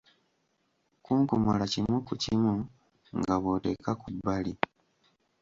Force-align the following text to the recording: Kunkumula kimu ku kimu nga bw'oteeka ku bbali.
Kunkumula 1.03 1.65
kimu 1.73 1.95
ku 2.07 2.13
kimu 2.23 2.53
nga 3.19 3.35
bw'oteeka 3.41 3.91
ku 4.01 4.07
bbali. 4.15 4.53